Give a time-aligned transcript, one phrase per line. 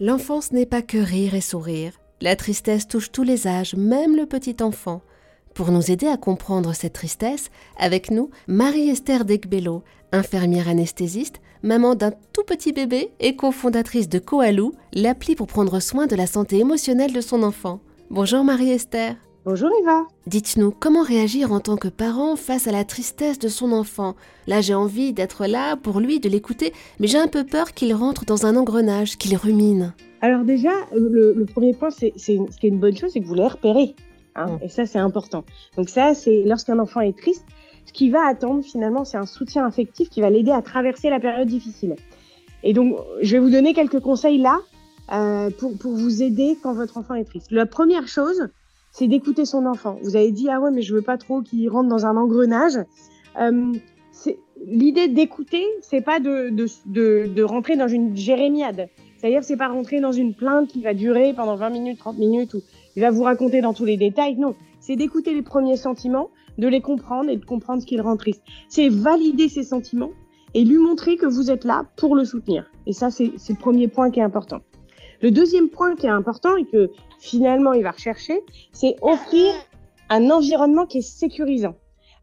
[0.00, 1.92] L'enfance n'est pas que rire et sourire.
[2.20, 5.02] La tristesse touche tous les âges, même le petit enfant.
[5.54, 9.82] Pour nous aider à comprendre cette tristesse, avec nous, Marie-Esther Degbello,
[10.12, 16.06] infirmière anesthésiste, maman d'un tout petit bébé et cofondatrice de Koalou, l'appli pour prendre soin
[16.06, 17.80] de la santé émotionnelle de son enfant.
[18.08, 19.16] Bonjour Marie-Esther.
[19.44, 20.04] Bonjour Eva.
[20.26, 24.16] Dites-nous, comment réagir en tant que parent face à la tristesse de son enfant?
[24.48, 27.94] Là, j'ai envie d'être là pour lui, de l'écouter, mais j'ai un peu peur qu'il
[27.94, 29.94] rentre dans un engrenage, qu'il rumine.
[30.20, 33.34] Alors déjà, le, premier point, c'est ce qui est une bonne chose, c'est que vous
[33.34, 33.94] les repérez.
[34.34, 34.64] Hein, mm.
[34.64, 35.44] Et ça, c'est important.
[35.76, 37.46] Donc ça, c'est lorsqu'un enfant est triste,
[37.86, 41.20] ce qu'il va attendre finalement, c'est un soutien affectif qui va l'aider à traverser la
[41.20, 41.94] période difficile.
[42.64, 44.58] Et donc, je vais vous donner quelques conseils là
[45.12, 47.52] euh, pour, pour vous aider quand votre enfant est triste.
[47.52, 48.48] La première chose,
[48.98, 49.96] c'est d'écouter son enfant.
[50.02, 52.78] Vous avez dit ah ouais mais je veux pas trop qu'il rentre dans un engrenage.
[53.40, 53.72] Euh,
[54.66, 58.88] L'idée d'écouter, c'est pas de, de, de, de, rentrer dans une jérémiade.
[59.16, 62.54] C'est-à-dire c'est pas rentrer dans une plainte qui va durer pendant 20 minutes, 30 minutes
[62.54, 62.62] ou
[62.96, 64.34] il va vous raconter dans tous les détails.
[64.34, 68.16] Non, c'est d'écouter les premiers sentiments, de les comprendre et de comprendre ce qui le
[68.16, 68.42] triste.
[68.68, 70.10] C'est valider ses sentiments
[70.54, 72.68] et lui montrer que vous êtes là pour le soutenir.
[72.86, 74.58] Et ça, c'est le premier point qui est important.
[75.20, 78.40] Le deuxième point qui est important et que finalement il va rechercher,
[78.72, 79.52] c'est offrir
[80.08, 81.74] un environnement qui est sécurisant.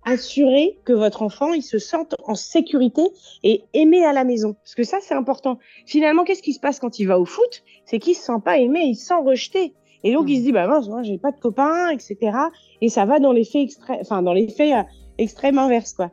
[0.06, 3.02] Assurer que votre enfant il se sente en sécurité
[3.44, 4.54] et aimé à la maison.
[4.54, 5.58] Parce que ça, c'est important.
[5.86, 7.64] Finalement, qu'est-ce qui se passe quand il va au foot?
[7.86, 9.74] C'est qu'il se sent pas aimé, il se sent rejeté.
[10.04, 12.38] Et donc, il se dit, bah, mince, moi, j'ai pas de copains, etc.
[12.80, 14.84] Et ça va dans l'effet extrême, enfin, dans l'effet euh,
[15.18, 16.12] extrême inverse, quoi.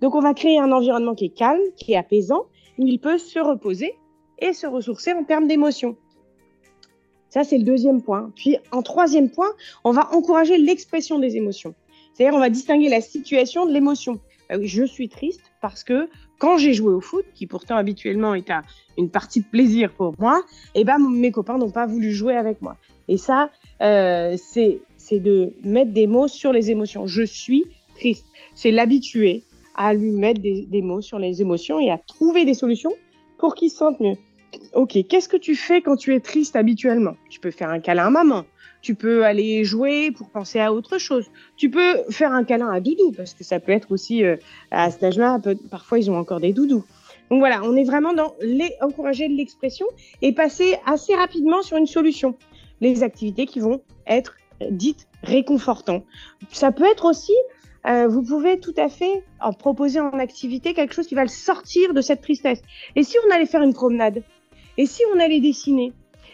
[0.00, 2.46] Donc, on va créer un environnement qui est calme, qui est apaisant,
[2.78, 3.94] où il peut se reposer
[4.38, 5.96] et se ressourcer en termes d'émotions.
[7.34, 8.30] Ça, c'est le deuxième point.
[8.36, 9.50] Puis, en troisième point,
[9.82, 11.74] on va encourager l'expression des émotions.
[12.12, 14.20] C'est-à-dire, on va distinguer la situation de l'émotion.
[14.48, 18.52] Bah je suis triste parce que quand j'ai joué au foot, qui pourtant habituellement est
[18.96, 20.44] une partie de plaisir pour moi,
[20.76, 22.76] eh ben, mes copains n'ont pas voulu jouer avec moi.
[23.08, 23.50] Et ça,
[23.82, 27.08] euh, c'est de mettre des mots sur les émotions.
[27.08, 27.64] Je suis
[27.96, 28.26] triste.
[28.54, 29.42] C'est l'habituer
[29.74, 32.92] à lui mettre des, des mots sur les émotions et à trouver des solutions
[33.38, 34.14] pour qu'il se sente mieux.
[34.72, 37.16] Ok, qu'est-ce que tu fais quand tu es triste habituellement?
[37.30, 38.44] Tu peux faire un câlin à maman,
[38.82, 41.26] tu peux aller jouer pour penser à autre chose,
[41.56, 44.36] tu peux faire un câlin à doudou, parce que ça peut être aussi, euh,
[44.70, 46.84] à cet âge-là, parfois ils ont encore des doudous.
[47.30, 49.86] Donc voilà, on est vraiment dans les, encourager l'expression
[50.20, 52.36] et passer assez rapidement sur une solution.
[52.80, 54.36] Les activités qui vont être
[54.70, 56.04] dites réconfortantes.
[56.50, 57.32] Ça peut être aussi
[57.86, 61.28] euh, vous pouvez tout à fait en proposer en activité quelque chose qui va le
[61.28, 62.62] sortir de cette tristesse.
[62.96, 64.22] Et si on allait faire une promenade?
[64.76, 65.92] Et si on allait dessiner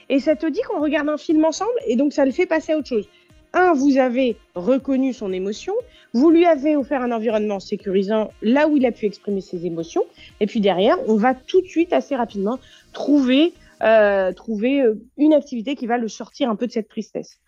[0.08, 2.72] Et ça te dit qu'on regarde un film ensemble et donc ça le fait passer
[2.72, 3.08] à autre chose.
[3.52, 5.74] Un, vous avez reconnu son émotion,
[6.14, 10.04] vous lui avez offert un environnement sécurisant là où il a pu exprimer ses émotions,
[10.38, 12.60] et puis derrière, on va tout de suite assez rapidement
[12.92, 13.52] trouver
[13.82, 17.40] euh, trouver euh, une activité qui va le sortir un peu de cette tristesse.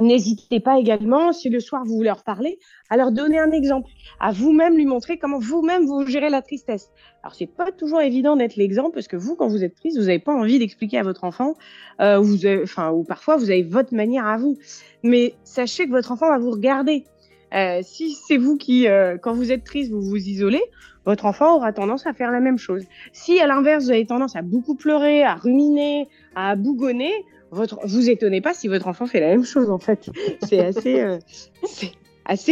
[0.00, 2.58] N'hésitez pas également, si le soir vous voulez leur parler,
[2.90, 3.88] à leur donner un exemple,
[4.18, 6.90] à vous-même lui montrer comment vous-même vous gérez la tristesse.
[7.22, 10.06] Alors c'est pas toujours évident d'être l'exemple parce que vous, quand vous êtes triste, vous
[10.06, 11.54] n'avez pas envie d'expliquer à votre enfant,
[12.00, 14.58] euh, ou parfois vous avez votre manière à vous.
[15.04, 17.04] Mais sachez que votre enfant va vous regarder.
[17.54, 20.62] Euh, si c'est vous qui, euh, quand vous êtes triste, vous vous isolez,
[21.06, 22.82] votre enfant aura tendance à faire la même chose.
[23.12, 27.12] Si à l'inverse vous avez tendance à beaucoup pleurer, à ruminer, à bougonner,
[27.54, 30.10] votre, vous étonnez pas si votre enfant fait la même chose en fait.
[30.42, 31.18] C'est assez, euh,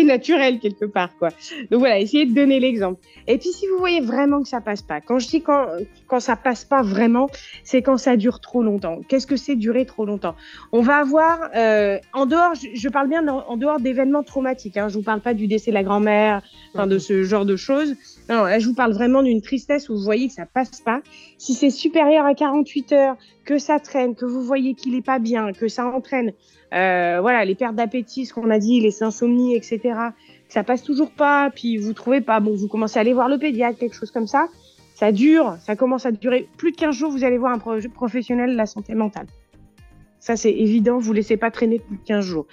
[0.05, 1.31] naturel quelque part quoi.
[1.71, 3.01] Donc voilà, essayez de donner l'exemple.
[3.27, 5.67] Et puis si vous voyez vraiment que ça passe pas, quand je dis quand
[6.07, 7.29] quand ça passe pas vraiment,
[7.65, 9.01] c'est quand ça dure trop longtemps.
[9.09, 10.35] Qu'est-ce que c'est durer trop longtemps?
[10.73, 14.77] On va avoir euh, en dehors, je, parle bien en dehors d'événements traumatiques.
[14.77, 16.43] Hein, je vous parle pas du décès de la grand-mère,
[16.75, 17.95] de ce genre de choses.
[18.29, 21.01] Non, là je vous parle vraiment d'une tristesse où vous voyez que ça passe pas.
[21.39, 25.19] Si c'est supérieur à 48 heures, que ça traîne, que vous voyez qu'il est pas
[25.19, 26.33] bien, que ça entraîne
[26.75, 29.81] euh, voilà, les pertes d'appétit, ce qu'on a dit, les insomnies, etc.
[30.49, 33.39] Ça passe toujours pas, puis vous trouvez pas, bon, vous commencez à aller voir le
[33.39, 34.47] pédiatre, quelque chose comme ça.
[34.95, 37.59] Ça dure, ça commence à durer plus de 15 jours, vous allez voir un
[37.89, 39.27] professionnel de la santé mentale.
[40.21, 42.47] Ça, c'est évident, vous laissez pas traîner plus de 15 jours.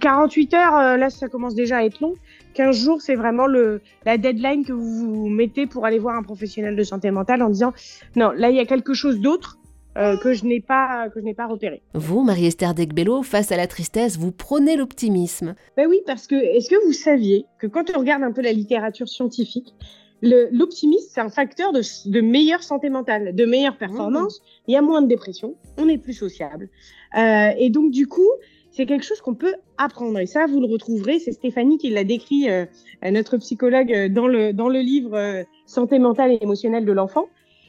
[0.00, 2.14] 48 heures, euh, là, ça commence déjà à être long.
[2.54, 6.22] 15 jours, c'est vraiment le, la deadline que vous, vous mettez pour aller voir un
[6.22, 7.72] professionnel de santé mentale en disant,
[8.14, 9.57] non, là, il y a quelque chose d'autre
[9.98, 11.82] euh, que je n'ai pas que je n'ai pas repéré.
[11.94, 15.56] Vous, Marie-Esther Degbello, face à la tristesse, vous prenez l'optimisme.
[15.76, 18.52] Ben oui, parce que est-ce que vous saviez que quand on regarde un peu la
[18.52, 19.74] littérature scientifique,
[20.22, 24.38] l'optimisme c'est un facteur de, de, meilleure santé mentale, de meilleure performance.
[24.38, 24.62] Mmh.
[24.68, 26.68] Il y a moins de dépression, on est plus sociable,
[27.16, 28.30] euh, et donc du coup.
[28.70, 30.20] C'est quelque chose qu'on peut apprendre.
[30.20, 31.18] Et ça, vous le retrouverez.
[31.18, 32.64] C'est Stéphanie qui l'a décrit, euh,
[33.02, 37.28] notre psychologue, dans le, dans le livre Santé mentale et émotionnelle de l'enfant.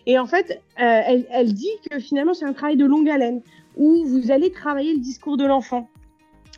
[0.10, 3.44] Et en fait, elle, elle dit que finalement, c'est un travail de longue haleine
[3.78, 5.88] où vous allez travailler le discours de l'enfant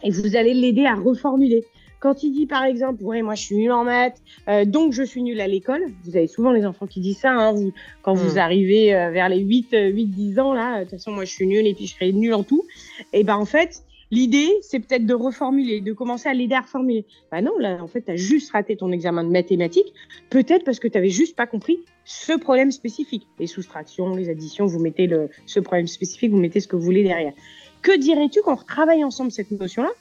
[0.04, 1.66] et vous allez l'aider à reformuler.
[2.00, 5.04] Quand il dit par exemple, ouais, moi je suis nul en maths, euh, donc je
[5.04, 8.14] suis nul à l'école, vous avez souvent les enfants qui disent ça, hein, vous, quand
[8.14, 8.40] vous hmm.
[8.40, 11.46] arrivez euh, vers les 8, 8, 10 ans, là, de toute façon, moi je suis
[11.46, 12.64] nul et puis je serai nul en tout.
[13.12, 17.06] Et ben en fait, l'idée, c'est peut-être de reformuler, de commencer à l'aider à reformuler.
[17.32, 19.94] Bah non, là, en fait, tu as juste raté ton examen de mathématiques,
[20.30, 23.28] peut-être parce que tu n'avais juste pas compris ce problème spécifique.
[23.40, 26.84] Les soustractions, les additions, vous mettez le, ce problème spécifique, vous mettez ce que vous
[26.84, 27.34] voulez derrière.
[27.82, 29.92] Que dirais-tu quand on retravaille ensemble cette notion-là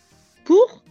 [0.44, 0.82] pour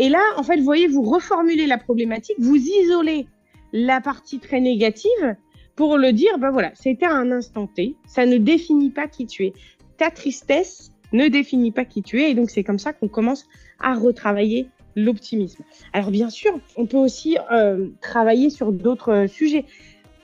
[0.00, 3.26] et là, en fait, vous voyez, vous reformulez la problématique, vous isolez
[3.72, 5.36] la partie très négative
[5.74, 9.46] pour le dire, ben voilà, c'était un instant T, ça ne définit pas qui tu
[9.46, 9.52] es.
[9.96, 13.46] Ta tristesse ne définit pas qui tu es, et donc c'est comme ça qu'on commence
[13.80, 15.62] à retravailler l'optimisme.
[15.92, 19.64] Alors bien sûr, on peut aussi euh, travailler sur d'autres sujets.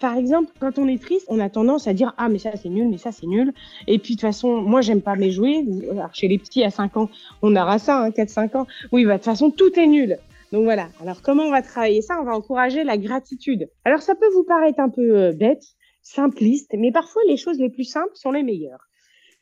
[0.00, 2.69] Par exemple, quand on est triste, on a tendance à dire ah mais ça c'est
[2.69, 3.52] nul, mais ça c'est nul.
[3.86, 5.64] Et puis de toute façon, moi j'aime pas les jouer.
[6.12, 7.08] chez les petits à 5 ans,
[7.42, 8.66] on aura ça, hein, 4-5 ans.
[8.92, 10.19] Oui, bah de toute façon tout est nul.
[10.52, 10.88] Donc voilà.
[11.00, 12.19] Alors comment on va travailler ça?
[12.20, 13.69] On va encourager la gratitude.
[13.84, 15.64] Alors ça peut vous paraître un peu euh, bête,
[16.02, 18.88] simpliste, mais parfois les choses les plus simples sont les meilleures.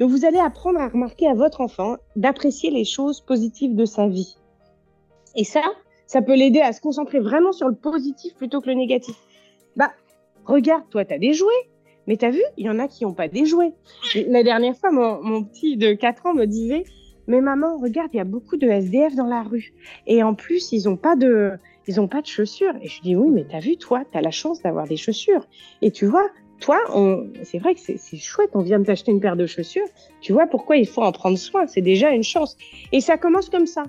[0.02, 4.08] Donc vous allez apprendre à remarquer à votre enfant d'apprécier les choses positives de sa
[4.08, 4.36] vie.
[5.36, 5.62] Et ça,
[6.08, 9.14] ça peut l'aider à se concentrer vraiment sur le positif plutôt que le négatif.
[9.76, 9.92] Bah,
[10.44, 11.68] Regarde, toi, tu as des jouets.
[12.08, 13.74] Mais tu as vu, il y en a qui n'ont pas des jouets.
[14.26, 16.82] La dernière fois, mon, petit de 4 ans me disait
[17.28, 19.72] Mais maman, regarde, il y a beaucoup de SDF dans la rue.
[20.08, 21.52] Et en plus, ils n'ont pas de.
[21.86, 22.74] Ils ont pas de chaussures.
[22.82, 24.96] Et je dis oui, mais tu as vu, toi, tu as la chance d'avoir des
[24.96, 25.46] chaussures.
[25.80, 26.28] Et tu vois,
[26.62, 26.78] toi,
[27.42, 29.86] c'est vrai que c'est chouette, on vient de t'acheter une paire de chaussures.
[30.20, 31.66] Tu vois pourquoi il faut en prendre soin.
[31.66, 32.56] C'est déjà une chance.
[32.92, 33.82] Et ça commence comme ça.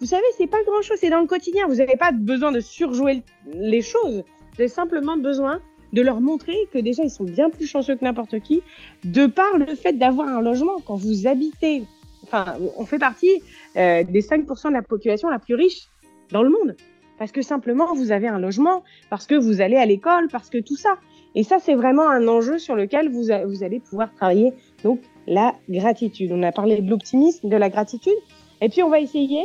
[0.00, 1.66] Vous savez, c'est pas grand chose, c'est dans le quotidien.
[1.66, 3.22] Vous n'avez pas besoin de surjouer
[3.52, 4.22] les choses.
[4.52, 5.60] Vous avez simplement besoin
[5.92, 8.62] de leur montrer que déjà ils sont bien plus chanceux que n'importe qui,
[9.04, 10.76] de par le fait d'avoir un logement.
[10.86, 11.82] Quand vous habitez,
[12.22, 13.42] enfin, on fait partie
[13.76, 15.88] euh, des 5% de la population la plus riche
[16.30, 16.76] dans le monde.
[17.18, 20.58] Parce que simplement, vous avez un logement, parce que vous allez à l'école, parce que
[20.58, 20.96] tout ça.
[21.34, 24.52] Et ça, c'est vraiment un enjeu sur lequel vous, allez pouvoir travailler.
[24.82, 26.32] Donc, la gratitude.
[26.32, 28.16] On a parlé de l'optimisme, de la gratitude.
[28.60, 29.44] Et puis, on va essayer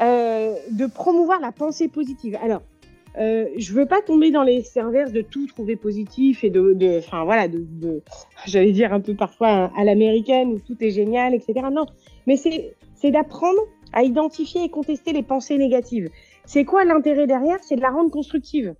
[0.00, 2.38] euh, de promouvoir la pensée positive.
[2.42, 2.62] Alors,
[3.16, 7.24] euh, je veux pas tomber dans les inverses de tout trouver positif et de, enfin
[7.24, 8.02] voilà, de,
[8.46, 11.66] j'allais dire un peu parfois à l'américaine où tout est génial, etc.
[11.72, 11.86] Non,
[12.26, 13.60] mais c'est d'apprendre
[13.92, 16.10] à identifier et contester les pensées négatives.
[16.44, 17.58] C'est quoi l'intérêt derrière?
[17.62, 18.74] C'est de la rendre constructive.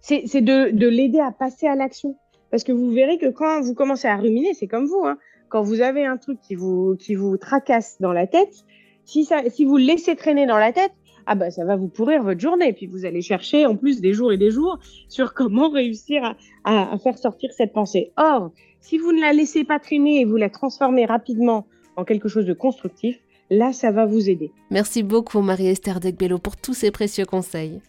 [0.00, 2.16] C'est de de l'aider à passer à l'action.
[2.50, 5.18] Parce que vous verrez que quand vous commencez à ruminer, c'est comme vous, hein,
[5.48, 8.64] quand vous avez un truc qui vous qui vous tracasse dans la tête,
[9.04, 10.92] si ça si vous le laissez traîner dans la tête,
[11.26, 12.72] ah bah ça va vous pourrir votre journée.
[12.72, 16.98] Puis vous allez chercher en plus des jours et des jours sur comment réussir à,
[16.98, 18.12] faire sortir cette pensée.
[18.16, 18.50] Or,
[18.80, 21.66] si vous ne la laissez pas traîner et vous la transformez rapidement
[21.96, 23.18] en quelque chose de constructif,
[23.50, 24.50] là ça va vous aider.
[24.70, 27.80] Merci beaucoup Marie-Esther Degbello pour tous ces précieux conseils.